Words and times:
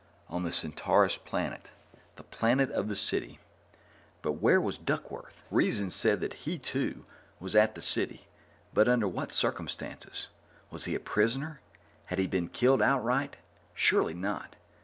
On 0.29 0.41
the 0.41 0.51
Centaurus 0.51 1.17
planet 1.17 1.69
the 2.15 2.23
planet 2.23 2.71
of 2.71 2.87
the 2.87 2.95
City. 2.95 3.37
But 4.23 4.31
where 4.41 4.59
was 4.59 4.79
Duckworth? 4.79 5.43
Reason 5.51 5.91
said 5.91 6.21
that 6.21 6.33
he, 6.49 6.57
too, 6.57 7.05
was 7.39 7.55
at 7.55 7.75
the 7.75 7.83
City, 7.83 8.25
but 8.73 8.87
under 8.89 9.07
what 9.07 9.31
circumstances? 9.31 10.25
Was 10.71 10.85
he 10.85 10.95
a 10.95 10.99
prisoner? 10.99 11.61
Had 12.05 12.17
he 12.17 12.25
been 12.25 12.47
killed 12.49 12.81
outright? 12.81 13.37
Surely 13.75 14.15
not. 14.15 14.55